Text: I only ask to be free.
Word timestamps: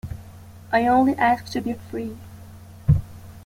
I 0.71 0.87
only 0.87 1.13
ask 1.17 1.45
to 1.53 1.61
be 1.61 1.73
free. 1.73 2.17